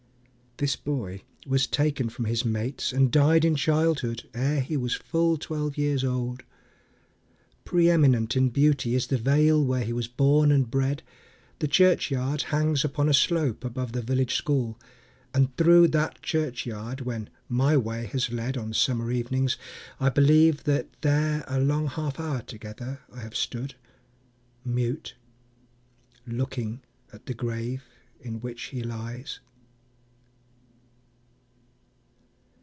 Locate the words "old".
6.03-6.43